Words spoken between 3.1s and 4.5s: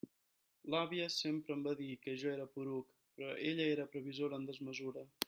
però ella era previsora